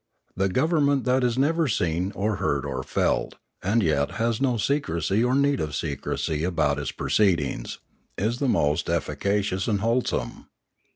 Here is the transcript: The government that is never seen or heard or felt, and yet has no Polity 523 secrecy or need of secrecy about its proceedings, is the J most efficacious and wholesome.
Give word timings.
The 0.35 0.49
government 0.49 1.03
that 1.03 1.23
is 1.23 1.37
never 1.37 1.67
seen 1.67 2.11
or 2.15 2.37
heard 2.37 2.65
or 2.65 2.81
felt, 2.81 3.35
and 3.61 3.83
yet 3.83 4.13
has 4.13 4.41
no 4.41 4.53
Polity 4.57 4.79
523 4.79 4.79
secrecy 4.91 5.23
or 5.23 5.35
need 5.35 5.59
of 5.59 5.75
secrecy 5.75 6.43
about 6.43 6.79
its 6.79 6.91
proceedings, 6.91 7.77
is 8.17 8.39
the 8.39 8.47
J 8.47 8.51
most 8.51 8.89
efficacious 8.89 9.67
and 9.67 9.79
wholesome. 9.81 10.47